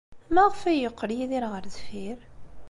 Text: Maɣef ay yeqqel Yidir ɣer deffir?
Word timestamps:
Maɣef 0.33 0.59
ay 0.69 0.79
yeqqel 0.81 1.11
Yidir 1.17 1.45
ɣer 1.51 1.63
deffir? 1.75 2.17